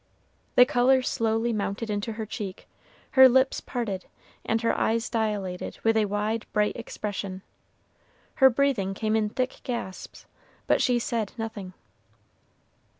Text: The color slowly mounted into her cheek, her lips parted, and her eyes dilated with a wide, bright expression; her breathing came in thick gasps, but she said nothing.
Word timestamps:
The 0.55 0.65
color 0.65 1.03
slowly 1.03 1.53
mounted 1.53 1.91
into 1.91 2.13
her 2.13 2.25
cheek, 2.25 2.67
her 3.11 3.29
lips 3.29 3.61
parted, 3.61 4.07
and 4.43 4.59
her 4.63 4.75
eyes 4.75 5.07
dilated 5.11 5.77
with 5.83 5.95
a 5.95 6.05
wide, 6.07 6.47
bright 6.53 6.75
expression; 6.75 7.43
her 8.37 8.49
breathing 8.49 8.95
came 8.95 9.15
in 9.15 9.29
thick 9.29 9.59
gasps, 9.61 10.25
but 10.65 10.81
she 10.81 10.97
said 10.97 11.33
nothing. 11.37 11.73